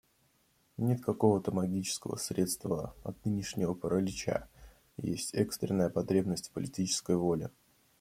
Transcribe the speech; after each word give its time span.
Нет 0.77 1.03
какого-то 1.05 1.51
магического 1.51 2.15
средства 2.15 2.95
от 3.03 3.23
нынешнего 3.23 3.75
паралича, 3.75 4.49
есть 4.97 5.35
экстренная 5.35 5.91
потребность 5.91 6.47
в 6.49 6.53
политической 6.53 7.15
воле. 7.15 7.51